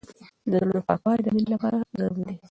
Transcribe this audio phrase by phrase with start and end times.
[0.49, 2.35] د زړونو پاکوالی د مینې لپاره ضروري دی.